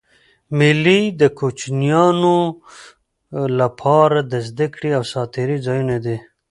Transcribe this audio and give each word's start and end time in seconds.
مېلې 0.57 1.01
د 1.21 1.23
کوچنيانو 1.39 2.37
له 3.57 3.67
پاره 3.79 4.19
د 4.31 4.33
زدهکړي 4.47 4.91
او 4.97 5.03
ساتېري 5.13 5.57
ځایونه 5.65 5.95
دي. 6.05 6.17